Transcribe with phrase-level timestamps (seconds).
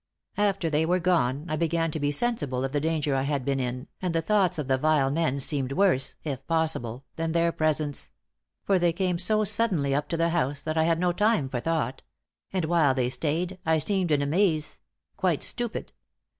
[0.37, 3.59] After they were gone, I began to be sensible of the danger I had been
[3.59, 8.09] in, and the thoughts of the vile men seemed worse (if possible) than their presence;
[8.63, 11.59] for they came so suddenly up to the house, that I had no time for
[11.59, 12.01] thought;
[12.51, 14.79] and while they stayed, I seemed in amaze
[15.17, 15.93] quite stupid!